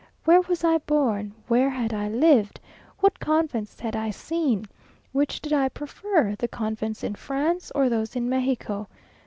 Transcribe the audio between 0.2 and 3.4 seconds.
Where was I born? Where had I lived? What